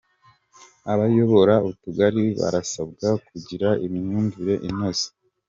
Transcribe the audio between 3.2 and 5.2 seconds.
kugira imyumvire inoze